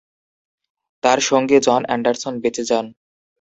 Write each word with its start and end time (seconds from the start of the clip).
তার 1.03 1.19
সঙ্গী 1.29 1.57
John 1.59 1.81
Anderson 1.87 2.33
বেঁচে 2.43 2.63
যান। 2.69 2.85